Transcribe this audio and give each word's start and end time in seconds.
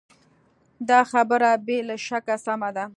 دا 0.89 0.99
خبره 1.11 1.49
بې 1.65 1.79
له 1.87 1.95
شکه 2.07 2.35
سمه 2.45 2.69
ده. 2.75 2.85